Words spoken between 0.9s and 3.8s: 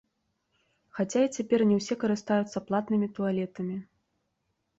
Хаця і цяпер не ўсе карыстаюцца платнымі туалетамі.